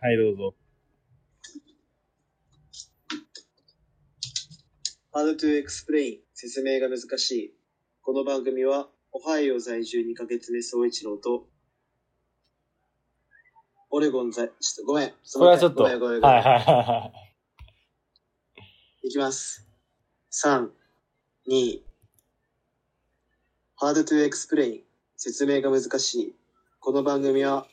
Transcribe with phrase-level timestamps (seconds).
[0.00, 0.54] はい、どうぞ。
[5.12, 7.54] Hard to explain 説明が難しい。
[8.02, 11.48] この番組は、オハイオ在住2ヶ月目総一郎と、
[13.90, 15.08] オレゴン在、ちょっとごめん。
[15.10, 16.36] これはちょっと、はいごめんごめんごめん。
[16.36, 17.12] はいはいは
[19.02, 19.08] い。
[19.08, 19.66] いきます。
[20.30, 20.68] 3、
[21.48, 21.80] 2、
[23.80, 24.82] Hard to explain
[25.16, 26.36] 説明が難しい。
[26.78, 27.66] この番組は、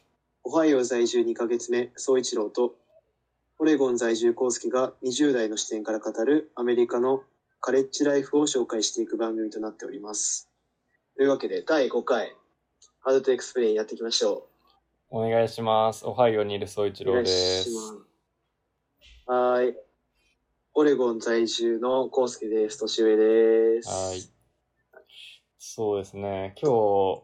[0.48, 2.76] オハイオ在住2ヶ月目、総一郎と、
[3.58, 7.24] オレゴン在住コウスケが20代の視点から語るアメリカの
[7.60, 10.48] カレッジライフを紹介していく番組となっております。
[11.18, 12.36] というわけで、第5回、
[13.04, 14.46] Hard to explain やっていきましょ
[15.10, 16.06] お願いします。
[16.06, 17.10] おはようにいる総一う。
[17.10, 17.76] お願い郎ですし。
[17.76, 17.94] ます。
[19.26, 19.76] はーい。
[20.76, 22.80] オレゴン在住のコウスケです。
[22.82, 23.90] 年上です。
[23.90, 24.22] はい。
[25.58, 26.54] そうですね。
[26.62, 27.24] 今日、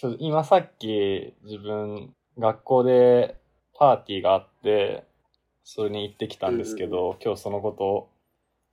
[0.00, 3.36] 今日今さっき自分、学校で
[3.78, 5.04] パーティーがあって、
[5.62, 8.08] それに行ってきたんですけど、今日そのこと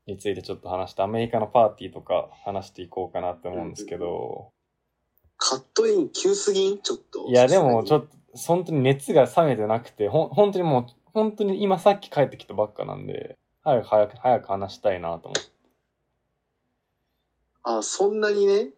[0.05, 4.51] についてちょっと話して、アメリカのパーティーとか話していこうかなって思うんですけど、
[5.37, 6.79] カットイン急すぎん？
[6.79, 7.27] ちょっと？
[7.27, 15.49] いや、でもちょっっと、本当に熱が冷めてなくて、ほん、本当にもう、本当に今さっき帰ってきたばっかなんで、早く早く、早く話したいなと思って。
[17.63, 17.77] と。
[17.77, 18.69] あ、そんなにね？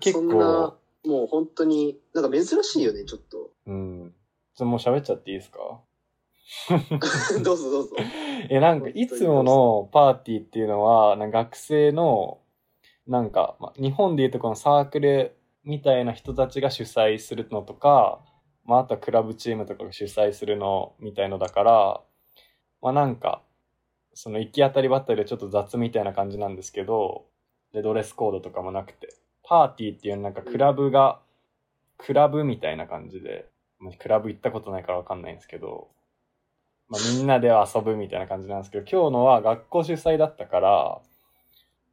[0.00, 3.50] 結そんな構、、もう本当に、なんか珍しいよね、ちょっと。
[3.66, 4.14] うん。
[4.58, 5.58] ちょもう喋っちゃっていいですか？
[7.44, 7.96] どうぞどうぞ。
[8.50, 12.40] え、なんか、いつものパーティーっていうのは、学生の、
[13.06, 18.20] なんか、まあ、日本でいうとこのサークルみたいな人たちが主催するのとか、
[18.64, 22.00] まあ、あとはクラブチームとかが主催するのみたいのだから、
[22.82, 23.42] まあ、なんか、
[24.12, 27.26] その行き当たりばったりでちょっと雑みたいな感じなんですけど、
[27.72, 29.08] で、ドレスコードとかもなくて、
[29.44, 31.20] パーティーっていうなんかクラブが、
[31.96, 33.57] クラブみたいな感じで、まあ
[33.98, 35.88] クラブ行ったことないからわかんないんですけど、
[36.88, 41.00] まあ、みんなで遊ぶみたいな感じなんですけど、今日のは学校主催だったから、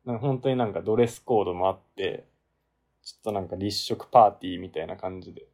[0.05, 2.25] なんか本当になんかドレスコードもあって、
[3.03, 5.45] ちょっとなんか立食パーティーみたいな感じで、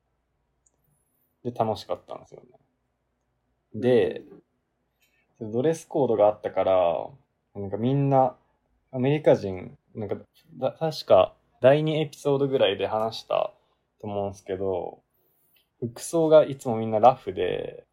[1.44, 2.48] で、楽しかったんですよね。
[3.74, 4.24] で、
[5.42, 7.08] ドレスコードがあったから、
[7.56, 8.36] なんかみんな、
[8.92, 10.18] アメリカ人、なんか、
[10.80, 13.54] 確か第2エピソードぐらいで話した
[14.02, 15.02] と思うんですけど、
[15.82, 17.86] 服装がいつもみんなラフで、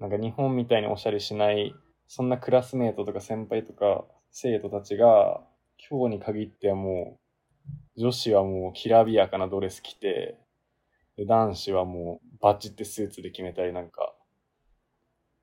[0.00, 1.74] なんか日本みたいにおしゃれしない、
[2.08, 5.40] そんなクラスメートとか先輩とか生徒たちが、
[5.88, 7.20] 今日に限ってはも
[7.96, 10.38] う、女子はもうきらびやかなドレス着て、
[11.16, 14.12] で男子はもうバチってスーツで決めたりなんか、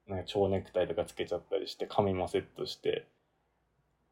[0.08, 3.08] なんか蝶ネクタイとかつけちゃったりして、髪もセットして、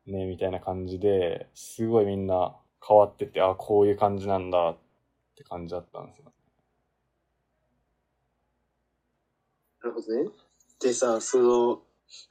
[0.05, 2.55] ね、みたいな感じで、すごいみんな
[2.87, 4.77] 変わってて、あ、こういう感じなんだっ
[5.35, 6.31] て感じだったんですよ。
[9.87, 10.29] なるほどね。
[10.81, 11.81] でさ、その、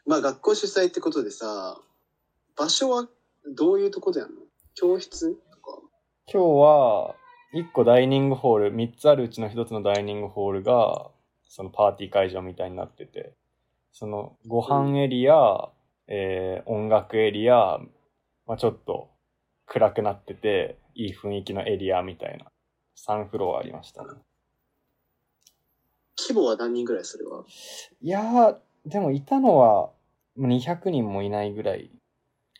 [0.06, 1.80] まあ学校主催ってことでさ、
[2.56, 3.08] 場所は
[3.54, 4.42] どういうとこでやんの？
[4.74, 5.80] 教室とか？
[6.32, 7.14] 今日は、
[7.54, 11.10] 一個ダイニングホール、三つあるうちの一つのダイニングホールが、
[11.48, 13.32] そのパーティー会場みたいになってて、
[13.92, 15.70] そのご飯エリア、
[16.08, 17.78] えー音楽エリア、
[18.46, 19.08] まあ、ちょっと
[19.64, 22.46] 暗くなってて、いい雰囲気のエリアみたいな、
[23.06, 24.08] 3フロアありましたね。
[26.18, 27.44] 規模は何人ぐらいそれは？
[28.00, 29.90] いやー、でもいたのは、
[30.36, 31.90] まあ200人もいないぐらい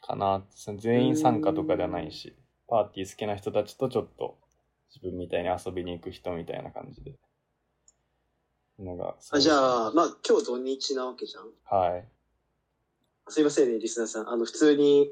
[0.00, 0.44] かな。
[0.50, 2.37] その全員参加とかではないし、
[2.69, 4.39] パーティー好きな人たちとちょっと
[4.94, 7.15] 自分みたいに遊びに行く人みたいな感じで。
[8.78, 9.87] のが、あじゃあ。
[9.88, 12.09] あ、まあ今日土日なわけじゃんはい。
[13.28, 14.28] すいませんね、リスナーさん。
[14.31, 15.11] あの、普通に、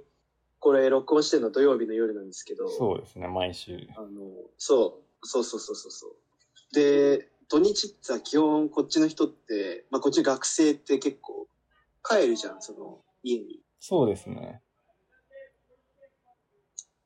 [0.60, 3.88] これ録音してるの土曜日の夜なんですけど、そうですね、毎週。
[3.96, 4.08] あの、
[4.58, 6.14] そう、そうそうそうそうそう。
[6.74, 11.46] で、土日ってさ、基本こっちの人って、まあこっち学生って結構
[12.02, 13.60] 帰るじゃん、その家に。
[13.78, 14.60] そうですね。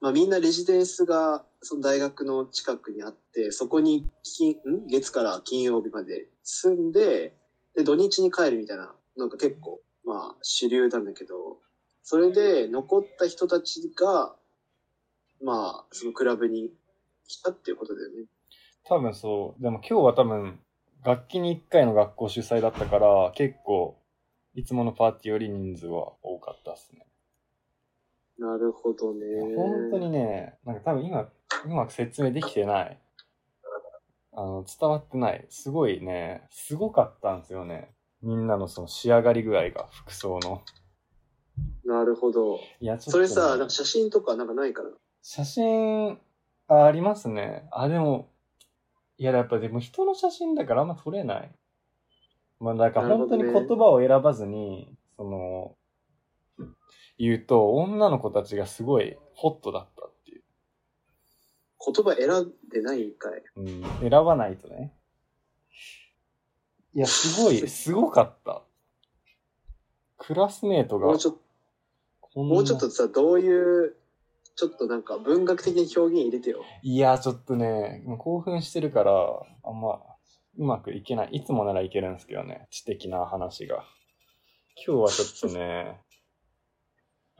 [0.01, 4.87] まあみんなレジデンスがその大学の近くにあって、そこに金、ん？
[4.87, 7.35] 月から金曜日まで住んで、
[7.77, 11.59] で、土日に帰るみたいな、なんか結構、まあ主流なんだけど、
[12.03, 14.35] それで残った人たちが、
[15.45, 16.71] まあそのクラブに
[17.27, 18.25] 来たっていうことだよね。
[18.89, 19.63] 多分そう。
[19.63, 20.59] でも今日は多分、
[21.05, 23.99] 楽器に1回の学校主催だったから、結構、
[24.55, 27.07] いつものパーティーより人数は多かったですね。
[28.39, 29.21] なるほどね。
[29.57, 32.99] 本当にね、なんか多分今、うまく説明できてない。
[34.33, 35.45] あの、伝わってない。
[35.51, 37.91] すごいね、すごかったんですよね。
[38.23, 40.63] みんなのその仕上がり具合が、服装の。
[41.85, 42.59] なるほど。
[42.81, 44.91] いや、ちょっと、それさ、ねなんか写真とかなんかないから。
[45.23, 46.19] 写真、
[46.69, 47.69] あ、ありますね。
[47.73, 48.31] あ、でも、
[49.19, 51.51] いや、やっぱでも人の写真だからあんま撮れない。
[52.61, 55.77] まあ、なるほどね本当に言葉を選ばずに、その、
[57.19, 60.43] 言うと、女の子たちがすごいホットだったっていう。
[61.85, 63.43] 言葉選んでないんかい。
[63.57, 64.93] うん、選ばないとね。
[66.95, 68.63] いや、すごい、 すごかった。
[70.17, 71.41] クラスメートがもうちょっと、
[72.21, 73.97] こんなもうちょっとさ、どういう、
[74.59, 76.65] ちょっとなんか文学的に表現入れてよ。
[76.83, 80.01] いや、ちょっとね、興奮してるから、あんま、
[80.59, 81.29] うまくいけない。
[81.35, 83.85] いつもならいけるんですけどね、知的な話が。
[84.85, 86.01] 今日はちょっとね、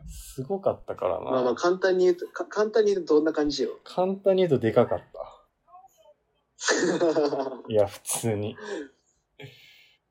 [0.07, 1.29] すごかったからな。
[1.29, 3.71] まあまあ簡単に言うと、か簡単に言うとどんな感じよ。
[3.83, 5.19] 簡単に言うとでかかった。
[7.69, 8.57] いや、普通に。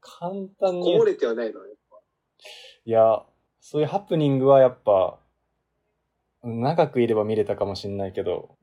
[0.01, 1.74] 簡単にこぼれてはないのね。
[2.83, 3.24] いや、
[3.62, 5.21] そういうハプニングはやっぱ、
[6.48, 8.56] 長くいれば見れたかもしれないけど、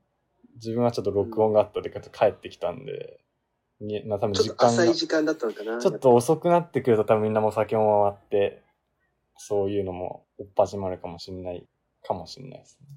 [0.55, 3.19] 自分はちょっと録音があったで帰ってきたんで、
[3.81, 5.79] にまあ多分ちょっと時間が、浅い時間だったのかな。
[5.79, 8.63] ちょっと遅くなってくると多分みんなもう酒も回って、
[9.37, 11.67] そういうのも追っ始まるかもしれない、
[12.03, 12.87] かもしれないですね。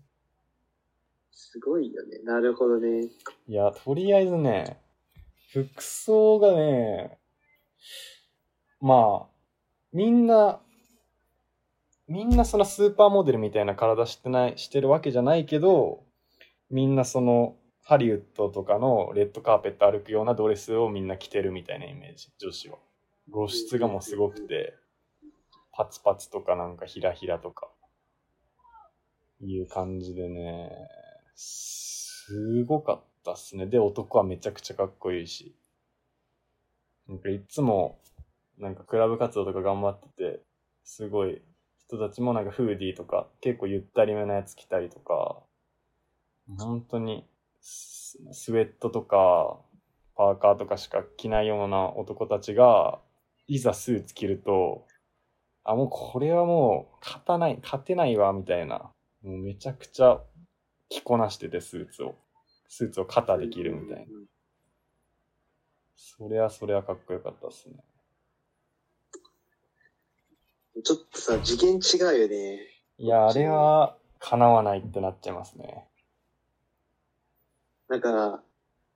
[1.32, 2.19] すごいよね。
[2.25, 3.08] なるほどね。
[3.49, 4.79] いや、とりあえずね、
[5.52, 7.19] 服装がね、
[8.81, 9.26] まあ、
[9.93, 10.61] みんな、
[12.08, 16.05] みんなそのスーパーモデルみたいな体してない、してるわけじゃないけど、
[16.70, 22.78] みんなその、ハリウッドとかのレッドカーペット歩くようなドレスをみんな着てるみたいなイメージ、女子は。
[23.31, 24.75] 露出がもうすごくて、
[25.72, 27.69] パツパツとかなんかヒラヒラとか、
[29.40, 30.70] いう感じでね、
[31.34, 33.66] すごかったっすね。
[33.66, 35.54] で、男はめちゃくちゃかっこいいし。
[37.06, 38.00] なんかいつも、
[38.58, 40.43] なんかクラブ活動とか頑張ってて、
[40.84, 41.43] すごい
[41.88, 45.43] 人たちもなんかフーディーとか結構ゆったりめなやつ着たりとか、
[46.58, 47.26] 本当に
[47.61, 49.58] ススウェットとか
[50.19, 52.99] パーカーとかしか着ないような男たちが、
[53.46, 54.85] いざスーツ着ると、
[55.62, 58.90] あ、もうこれはもう勝たない、勝てないわ、みたいな。
[59.23, 60.20] もうめちゃくちゃ
[60.88, 62.17] 着こなしてて、スーツを。
[62.69, 64.06] スーツを肩で着るみたいな。
[65.94, 67.76] それはそれはかっこよかったっすね。
[70.84, 72.60] ちょっとさ、次元違うよね。
[72.98, 75.86] いや、あれは叶わないってなっちゃいますね。
[77.88, 78.42] なんか、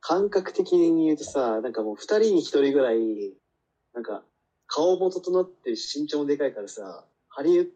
[0.00, 2.98] 感覚的に言うとさ、なんかもう二人に一人ぐらい、
[3.94, 4.22] なんか、
[4.66, 7.68] 顔も整って身長もでかいからさ、ハリウッ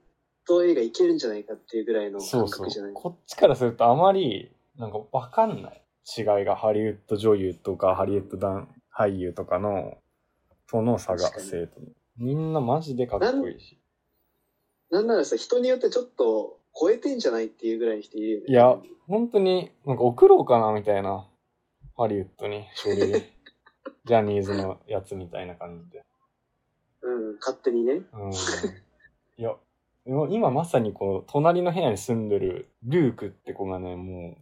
[0.46, 2.90] ド映画いけるんじゃないかっていうぐらいの感覚じゃない？
[2.92, 2.94] う。
[2.94, 5.82] こっちからするとあまり、なんかわかんない。
[6.16, 9.98] 違いがハリウッド女優とかハリウッド男俳優とかの、
[10.68, 11.92] との差が生徒に。
[12.18, 13.78] みんなマジでかっこいいし。
[14.90, 18.44] なんならさ、人によってちょっと超えてんじゃないっていうぐらいの人いるよね。
[18.48, 18.78] いや、
[19.08, 21.26] 本当に、なんか送ろうかなみたいな。
[21.96, 23.12] ハリウッドに、書類。
[24.04, 26.04] ジャニーズのやつみたいな感じで。
[27.02, 28.02] うん、勝手にね。
[28.12, 28.32] うん。
[29.38, 29.56] いや、
[30.06, 34.36] 今今まさにこう、隣の部屋に住んでるルークって子がね、も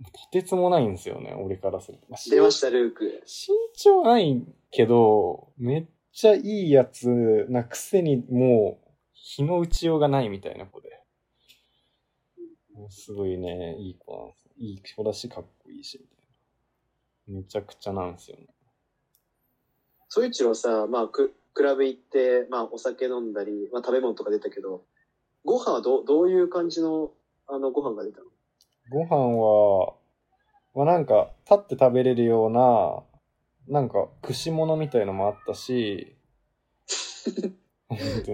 [0.00, 2.06] う、とてつもないんですよね、俺からすると。
[2.10, 3.22] まあ出ました、ルーク。
[3.24, 8.81] 身長ないけど、めっちゃいいやつなくせにもう、
[9.22, 11.00] 日の打ちようがないみたいな子で。
[12.74, 14.48] もうすごいね、いい子なんです。
[14.56, 17.40] いい子だし、かっこいいし、みたいな。
[17.40, 18.46] めちゃくちゃなんですよね。
[20.08, 24.82] そいちろさ、まあ、ククラブ行って、まあ、お酒飲んだり、まあ、食べ物とか出たけど、
[25.44, 27.12] ご飯はどどういう感じの、
[27.46, 28.26] あの、ご飯が出たの？
[28.90, 29.94] ご飯は、
[30.74, 33.04] まあなんか、立って食べれるような、
[33.68, 36.16] なんか、串物みたいのもあったし、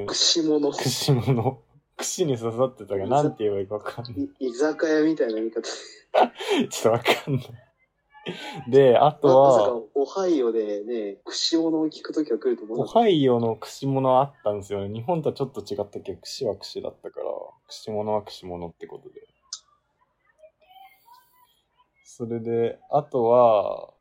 [0.07, 0.73] 串物。
[0.73, 1.63] 串物。
[1.97, 4.15] 串に刺さってたが、なんて言えばいいかわかんない。
[4.39, 5.63] い居酒屋みたいな言い方。
[5.69, 5.73] ちょ
[6.67, 7.45] っとわかんない。
[8.71, 14.95] で、あとままさかは、、オハイオでね、串物を聞くときは来ると思うオハイオの串物あったんですよね。
[14.95, 16.13] 日本とはちょっと違ったけ？
[16.15, 17.27] ど、串は串だったから、
[17.67, 19.21] 串物は串物ってことで。
[22.05, 23.95] それで、あとは、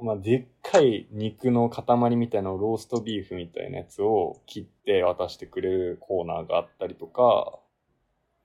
[0.00, 7.58] まあ、でっかい肉の塊みたいなのローストビーフみたいなやつを切って渡してくれるコーナーがあったりとか、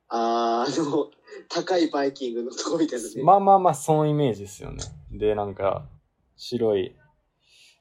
[0.09, 1.09] あー、あの、
[1.49, 3.23] 高いバイキングのとこみたいなね。
[3.23, 4.83] まあまあまあ、そのイメージですよね。
[5.11, 5.87] で、なんか、
[6.35, 6.95] 白い、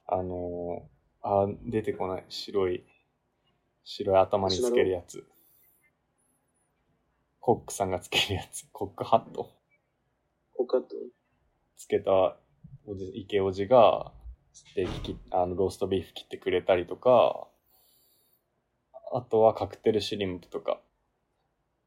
[0.06, 0.92] あのー
[1.24, 2.24] あー、出てこない。
[2.28, 2.84] 白い、
[3.84, 5.24] 白い頭につけるやつ。
[7.38, 8.66] コックさんがつけるやつ。
[8.72, 9.50] コックハット
[10.56, 10.96] 他と。
[11.76, 12.36] つけた
[12.86, 14.12] おじ、池おじが、
[14.52, 17.46] ステーキあの、ローストビーフ切ってくれたりとか、
[19.12, 20.80] あとはカクテルシュリンプとか、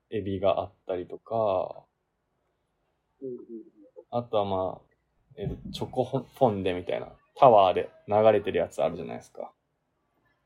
[0.09, 1.83] エビがあったりとか、
[4.11, 4.95] あとはまあ、
[5.37, 9.51] えチョコフォンデみたいな、タワーで流れてるやつあるじゃないですか。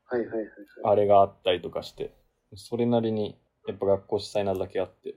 [0.06, 0.48] はいはいはいはい。
[0.84, 2.12] あれがあったりとかして、
[2.56, 3.38] それなりに、
[3.68, 5.14] やっぱ学校主催なだけあって、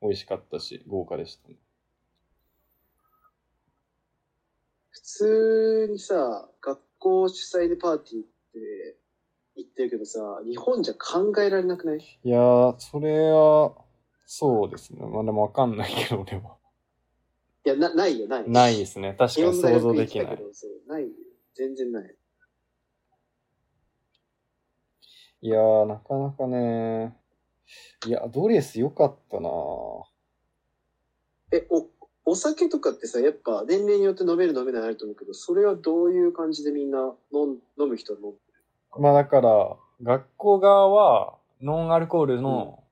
[0.00, 1.56] 美味しかったし、豪華でしたね。
[4.90, 8.96] 普通にさ、学校主催でパーティーって
[9.56, 11.98] 言ってるけどさ、日本じゃ考えられなくない？
[11.98, 13.74] いやー、それは、
[14.26, 15.06] そうですね。
[15.06, 16.56] まあでもわかんないけど、俺は。
[17.64, 18.48] いや、な、ないよ、ない。
[18.48, 19.14] ないですね。
[19.18, 21.08] 確かに想像できないないよ。
[21.54, 22.16] 全然ない。
[25.42, 27.16] いやー、なかなかね。
[28.06, 29.50] いや、ドレス良かったなぁ
[31.52, 31.86] え、お、
[32.24, 36.98] お酒とかってさ、やっぱ年齢によって飲める飲めないあると思うけど、それはどういう感じでみんな
[37.32, 38.34] 飲ん飲む人は飲む
[38.98, 42.82] まあだから、学校側は、ノンアルコールの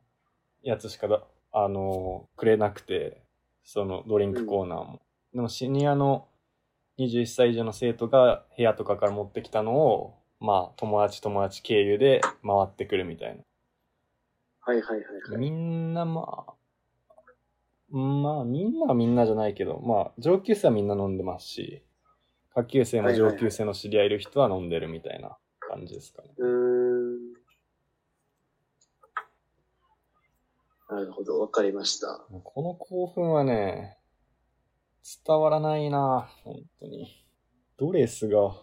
[0.63, 3.23] やつしかだ、あの、くれなくて、
[3.65, 5.01] そのドリンクコーナーも。
[5.35, 6.27] でもシニアの
[6.99, 13.43] 21歳以上の生徒が部屋とかから持ってきたのを、まあ友達友達経由で回ってくるみたいな。
[14.61, 15.39] はいはいはいはい。
[15.39, 16.53] みんなまあ、
[17.91, 21.83] まあみんなはみんなじゃないけど、まあ上級生はみんな飲んでますし、
[22.55, 26.29] 下級生も上級生の知り合いいる人は飲んでるみたいな感じですかね。
[26.37, 27.19] うーん。
[30.91, 32.27] なるほど、わかりました。
[32.43, 33.99] この興奮はね、
[35.27, 37.25] 伝わらないな、本当に。
[37.79, 38.55] ドレスが、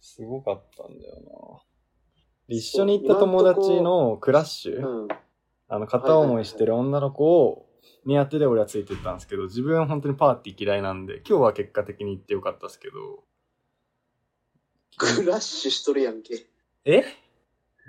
[0.00, 1.62] すごかったんだよな。
[2.48, 5.08] で一緒に行った友達のクラッシュ、うん。
[5.68, 7.65] あの、片思いしてる女の子を
[8.04, 13.24] 目当てで俺はついてったんですけど、自分は本当にパーティー嫌いなんで、今日は結果的に行ってよかったですけど、
[14.96, 16.46] クラッシュしとるやんけ。
[16.84, 17.04] え？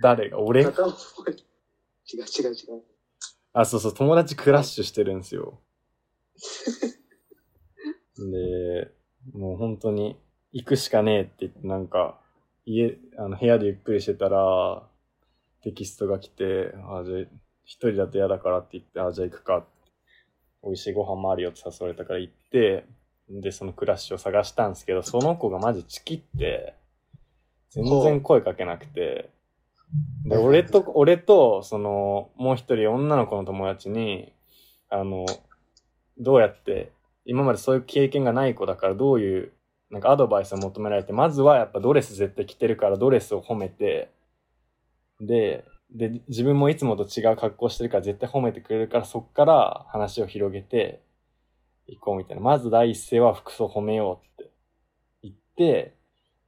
[0.01, 0.39] 誰が？
[0.39, 0.61] 俺？
[0.61, 0.83] 違う違う
[2.13, 2.83] 違う。
[3.53, 5.61] あ、そうそう、友達クラッシュしてるんですよ。
[8.17, 8.91] で、
[9.33, 10.17] もう本当に
[10.51, 12.19] 行くしかねえって言って、なんか、
[12.65, 14.87] 家、あの、部屋でゆっくりしてたら、
[15.63, 17.21] テキストが来て、あ、じゃあ、
[17.63, 19.65] 一人だと嫌だからって言って、あ、じゃあ行くか。
[20.63, 22.85] 美味しいご飯もあるよって誘われたから行って、
[23.29, 26.75] で、そのクラッシュを探したんですけど、その子がマジチキって、
[27.69, 29.29] 全然声かけなくて、
[30.25, 34.33] で、俺と、俺と、その、もう一人女の子の友達に、
[34.89, 35.25] あの、
[36.17, 36.91] どうやって、
[37.25, 39.51] 今までそういう経験がない子だからどういう、
[39.89, 44.09] なんかアドバイスを求められて、まずはやっぱドレス絶対着てるからドレスを褒めて、
[45.21, 51.01] で、で、自分もいつもと違う格好してるから絶対褒めてくれるからそっから話を広げて
[51.87, 52.43] 行こうみたいな。
[52.43, 54.51] まず第一声は服装褒めようって
[55.23, 55.95] 言って、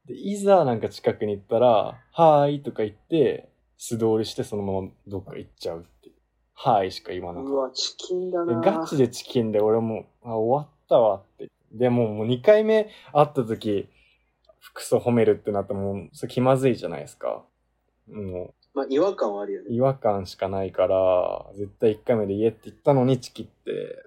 [0.06, 6.16] で、いざなんか近くに行ったら、はーいとか言って、素通りしてそのままどっか行っちゃうっていう。
[6.54, 7.56] はーいしか言わなかったう。
[7.56, 11.50] わ、チキンだでなガチでチキンで俺も、あ、終わったわって。
[11.72, 13.88] でももう2回目会った時、
[14.60, 17.44] 服装褒めるってなったらもう、それ気まずいじゃないですか。
[18.08, 19.76] もまあ、違和感はあるよう、ね。
[19.76, 24.06] 違和感しかないから、絶対1回目で言えって言ったのにチキって、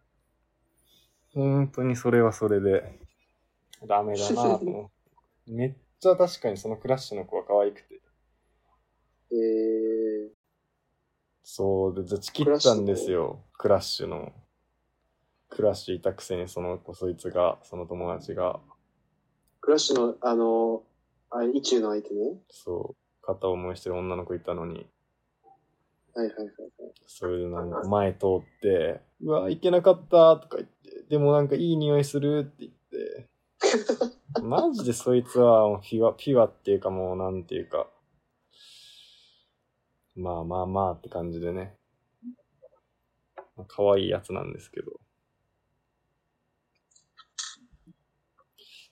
[1.34, 2.98] 本当にそれはそれで、
[3.86, 4.90] ダメだなと思う。
[5.50, 8.00] めっちゃ確かにそのクラッシュの子は可愛くて。
[9.32, 10.30] えー、
[11.42, 13.42] そう、で、じゃあチキったんですよ。
[13.54, 14.32] クラッシュの。
[15.48, 18.60] クラッシュいたくせにその子、そいつが、その友達が、
[19.60, 20.82] クラッシュの、あの、
[21.30, 22.36] あれ、意中の相手ね。
[22.48, 24.86] そう、片思いしてる女の子いたのに、
[26.14, 26.50] はいはいはいは
[26.88, 26.92] い。
[27.06, 33.28] それでなんか前通って、うわ、いけなかったとか言って、でもなんかいい匂いするって言って、
[34.42, 37.88] マジでそいつはもうピュア、ピュアっていうかもうなんていうか、
[40.14, 41.76] まあまあまあって感じでね。
[43.56, 44.92] まあ可愛いやつなんですけど。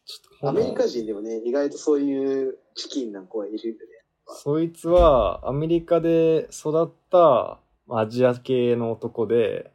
[0.06, 3.99] ちょっとアメリカ人でもね、意外とそういうチキンな子はいるよね。
[4.42, 9.70] そいつはアメリカで育ったアジア系の男で、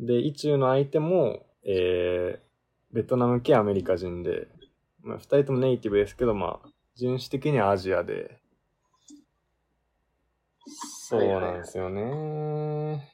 [0.00, 4.48] で、意中の相手も、えー、ベトナム系アメリカ人で、
[5.04, 8.40] まあ、二人ともネイティブですけど、まあ、純子的にはアジアで、
[11.08, 13.08] そうなんですよね。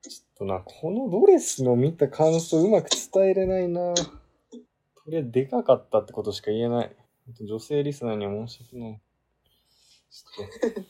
[0.00, 3.94] ちょっとな、このドレスの見た感想うまく伝えれないな。
[3.94, 4.02] と
[5.06, 6.96] りあえずでかかったってことしか言えない。
[7.40, 9.00] 女性リスナーには申し訳ない。
[10.10, 10.82] ちょっ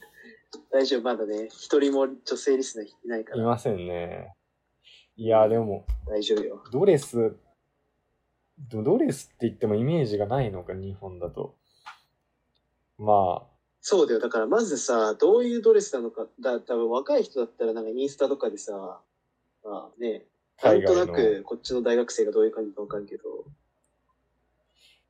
[0.71, 4.35] 大丈夫、まだね、一人も女性リスナーいないからといませんね。
[5.17, 6.65] いや、でも、大丈夫よ。
[6.73, 7.37] ドレス、
[8.59, 11.57] ドレスって言ってもイメージがないのか、日本だと。
[12.99, 13.47] ま
[13.81, 14.21] そうだよ。
[14.21, 19.01] だからまずさ、どういうドレスなのか、だ、多分若い人だったらなんかインスタとかでさ、
[19.65, 20.25] まあね、
[20.63, 21.07] あ、なんとな。
[21.07, 23.45] くこっちの大学生がどういう感じかわかるけど、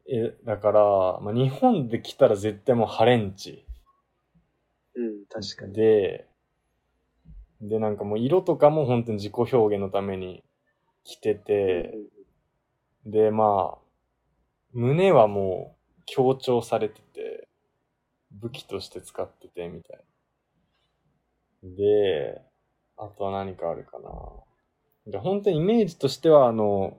[0.08, 0.80] え、だから、
[1.20, 3.64] まあ、日本で来たら絶対もうハレンチ。
[4.94, 5.72] うん、確かに。
[5.74, 6.26] で、
[7.60, 10.42] で、なんかもう色とかも本当に自己表現のために
[11.04, 11.94] 着てて、
[13.06, 13.78] で、まあ、
[14.72, 17.48] 胸はもう強調されてて、
[18.32, 20.04] 武器として使ってて、みたい
[21.62, 21.70] な。
[21.70, 22.42] で、
[22.96, 24.10] あとは何かあるかな。
[25.12, 26.98] で、本当にイメージとしては、あの、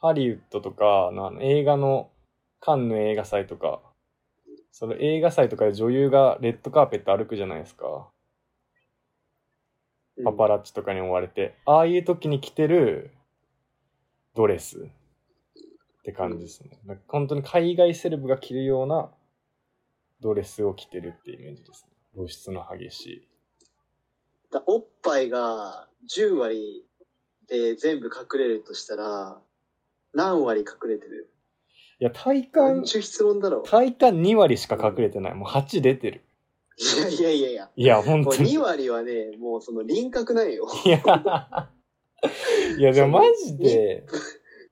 [0.00, 2.10] ハリウッドとかのあの映画の、
[2.60, 3.80] カンヌ映画祭とか、
[4.70, 7.86] その映画祭とかで女優がレッドカーペット歩くじゃないですか。
[7.86, 7.90] う
[10.22, 13.10] んパパラッチとかに追われて、ああいう時に着てる
[14.34, 14.82] ドレスっ
[16.02, 16.78] て感じですね。
[16.84, 19.10] なんか本当に海外セレブが着るような
[20.20, 21.96] ドレスを着てるってイメージですね。
[22.14, 23.26] 露出の激しい。
[24.52, 26.84] だおっぱいが10割
[27.48, 29.40] で全部隠れるとしたら、
[30.12, 31.32] 何割隠れてる？
[32.00, 33.62] いや、体感、質問だろう。
[33.68, 35.34] 体感2割しか隠れてない。
[35.34, 36.22] もう8出てる。
[36.78, 37.70] いやいやいやいや。
[37.76, 38.52] いや、本当に。
[38.52, 40.66] 2割はね、もうその輪郭ないよ。
[40.86, 40.98] いや、
[42.78, 44.06] いやでもマジで、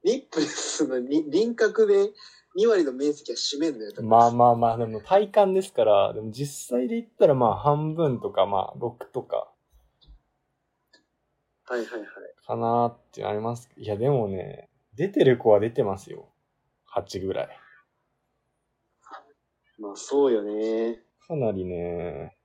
[0.04, 2.12] ニップレスのに輪郭で
[2.56, 3.92] 2割の面積は占めんのよ。
[4.02, 9.50] まあまあまあ、でも体感ですから、でも実際で言ったらまあ半分とかまあ6とか
[11.66, 12.08] はいはいはい。
[12.46, 13.68] かなーってあります。
[13.76, 16.30] いやでもね、出てる子は出てますよ。
[16.94, 17.48] 8ぐらい。
[19.78, 21.00] まあそうよね。
[21.26, 22.36] かなりね、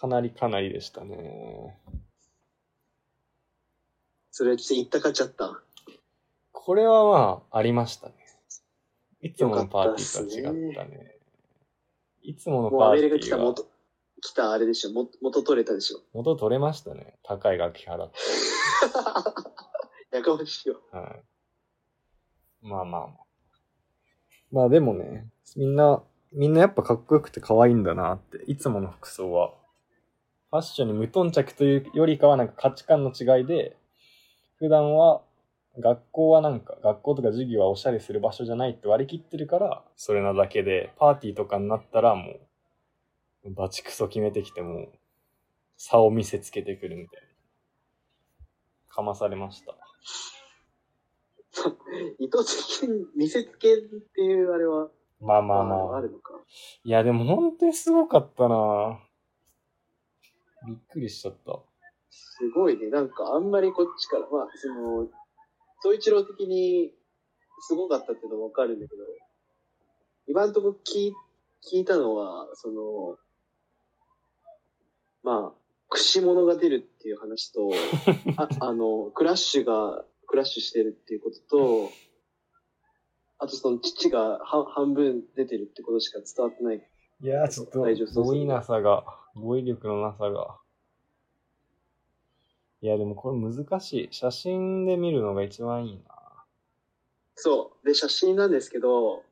[0.00, 1.78] かなりかなりでしたね。
[4.30, 5.62] それっと言ったかっちゃった。
[6.52, 8.14] これはまあ、ありましたね。
[9.20, 11.16] いつものパーティーとは違ったねったね。
[12.22, 13.66] いつものもうアパーテメリカ来たィーは元、
[14.20, 14.92] 来たあれでしょ。
[14.92, 16.00] も元取れたでしょ。
[16.12, 17.18] 元取れましたね。
[17.22, 18.18] 高い楽器払って。
[20.16, 20.80] やかましいよ。
[20.92, 21.31] はい。
[22.62, 23.10] まあまあまあ。
[24.52, 25.26] まあでもね、
[25.56, 26.02] みんな、
[26.32, 29.52] みんなやっぱかっこよくて可愛いんだなって、いつもの服装は。
[30.50, 33.76] ファッションに無頓着というよりかはなんか価値観の違いで、
[34.56, 35.22] 普段は、
[35.78, 42.38] 学校はなんか、学校とか授業はおしゃれする場所じゃないって割り切ってるから、それなだけで、パーティーとかになったらも
[43.44, 44.88] う、バチクソ決めてきても、
[45.78, 48.94] 差を見せつけてくるみたいな。
[48.94, 49.74] かまされました。
[52.18, 52.38] 意図
[52.82, 55.96] 的に見せつけるっていうあれは、まあまあまあ。
[55.96, 56.40] あるのか。
[56.84, 59.00] いや、でも本当にすごかったな
[60.66, 61.60] びっくりしちゃった。
[62.10, 62.88] すごいね。
[62.88, 65.08] なんかあんまりこっちから、まあ、その、
[65.82, 66.92] 総一郎的に
[67.60, 69.02] すごかったっていうのもわかるんだけど、
[70.26, 71.14] 今んとこ聞い
[71.62, 73.16] 聞いたのは、その、
[75.22, 77.70] まあ、串物が出るっていう話と、
[78.36, 81.92] ああの、クラッシュが、クラッシュしてるっていうことと、
[83.38, 86.88] あとその父が半半分出てるってことしか伝わってない。
[87.20, 87.80] いやー、ちょっと、
[88.22, 90.56] 語彙なさが、語彙力のなさが。
[92.80, 94.08] いや、でもこれ難しい。
[94.10, 96.02] 写真で見るのが一番いいな。
[97.34, 97.86] そう。
[97.86, 99.22] で、写真なんですけど、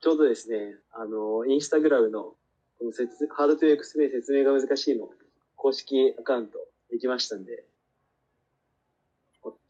[0.00, 2.34] ちょうどですね、あの、インスタグラムの、
[2.80, 5.08] この説、ハードという説明、説明が難しいの、
[5.54, 6.58] 公式アカウント
[6.90, 7.64] できましたんで、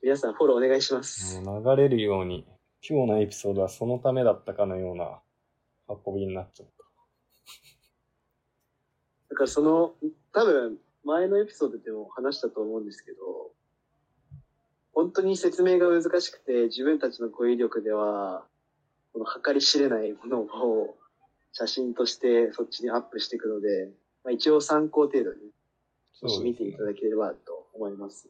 [0.03, 1.41] 皆さんフォローお願いします。
[1.41, 2.45] 流れるように、
[2.83, 5.21] 今日のエピソードはそのためだったかのような
[6.05, 6.85] 運びになっちゃった。
[9.31, 9.95] だからその、
[10.33, 13.53] 多分、前のエピソードでも話したと思うんですけど、
[14.93, 18.45] 本当に説明が難しくて、自分たちの語彙力では、
[19.12, 20.97] この計り知れないものを
[21.53, 23.93] 写真としてそっちにアップしていくので、
[24.25, 25.53] まあ、一応参考程度に、
[26.23, 28.29] もし見ていただければと思います。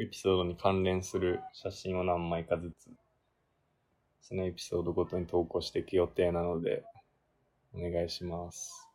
[0.00, 2.88] エピソードに関連する写真を何枚かずつ、
[4.22, 6.84] そのエピソードごとに投稿していく予定なので、
[7.74, 8.88] お願いします。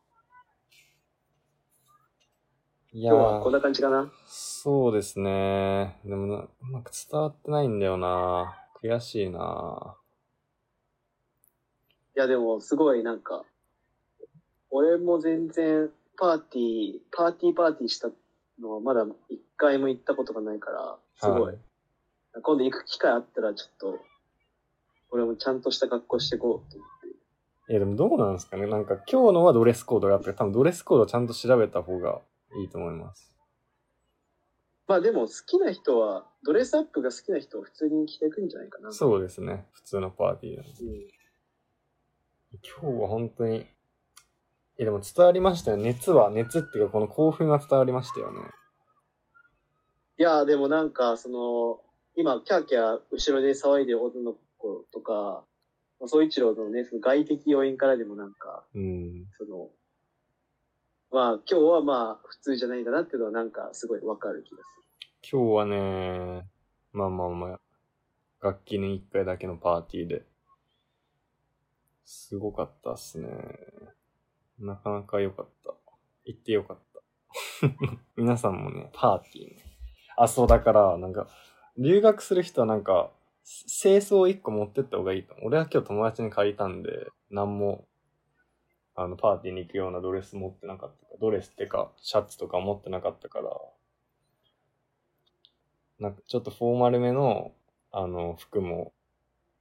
[2.94, 4.12] いやこんな感じかな？
[4.28, 6.00] そうですね。
[6.06, 8.56] でもな、うまく伝わってないんだよな。
[8.82, 9.98] 悔しいな。
[12.16, 13.44] いやでもすごいなんか、
[14.70, 18.10] 俺も全然パーティー、パーティーパーティーした
[18.62, 21.42] のはまだ一回も行ったことがないから、すごい。
[21.44, 21.58] はい
[22.42, 24.00] 今度行く機会あったらちょっと、
[25.12, 26.90] 俺もちゃんとした格好していこうと思っ
[27.68, 27.72] て。
[27.72, 28.66] いや、でもどうなんですかね。
[28.66, 32.22] なんか今日のはドレスコードがあって、多分ドレスコードちゃんと調べた方が
[32.60, 33.38] いいと思います。
[34.88, 38.92] まあでも好きな人は、ドレスアップが好きな人は普通に着ていくんじゃないかな。
[38.92, 39.66] そうですね。
[39.72, 41.08] 普通のパーティーなんでうん。
[42.82, 43.66] 今日は本当に、い
[44.78, 45.78] やでも伝わりましたよ。
[45.78, 48.40] 熱は、熱っていうかこの興奮が伝わりましたよね。
[50.18, 51.82] いや、でもなんか、その、
[52.16, 55.44] 今、キャーキャー後ろで騒いでる女のころとか、
[56.00, 59.26] まあ、総一郎のね、その外的要因からでもなんか、うん。
[59.38, 59.70] その、
[61.12, 66.48] まあ今日はまあ普通じゃないんだなっていうのはなんかすごいわかる気がす今日はね、
[66.92, 67.60] まあまあまあ、
[68.42, 70.24] 楽器に一回だけのパーティーで、
[72.04, 73.30] すごかったっすね。
[74.60, 75.74] なかなか良かった。
[76.26, 77.02] 行って良かった。
[78.16, 79.64] 皆さんもね、パーティーね。
[80.16, 81.28] あ、そうだから、なんか、
[81.78, 83.12] 留学する人はなんか、
[83.44, 85.48] 清掃一個持ってった方がいいと思う。
[85.48, 87.88] 俺は今日友達に借りたんで、なんも、
[88.96, 93.50] あの、パーティーに行くようなドレス持ってなかったか、ドレスってか、シャツとか持ってなかったから、
[96.00, 97.54] なんかちょっとフォーマルめの、
[97.92, 98.94] あの、服も、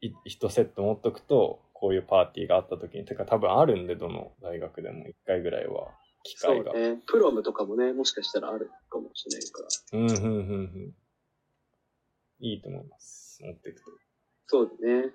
[0.00, 5.88] い一セット持っとくと、こういうパーティーがあった時に、てか多分あるんで、どの大学でも一回ぐらいは、
[6.22, 6.70] 機会が。
[6.70, 7.02] うね。
[7.08, 9.98] プロムとかもね、もしかしたらあるかもしれないから。
[9.98, 10.94] うん、うん、うん、うん。
[12.38, 13.40] いいと思います。
[13.42, 13.90] 持っていくと。
[14.46, 15.10] そうだね。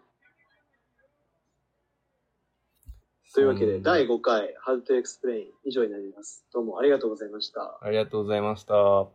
[3.34, 6.46] というわけで、第5回 How to Explain 以上になります。
[6.52, 7.80] どうもありがとうございました。
[7.82, 9.08] ありがとうございました。